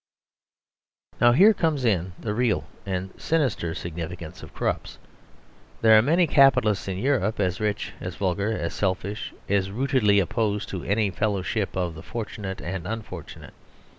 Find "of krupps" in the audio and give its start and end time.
4.41-4.97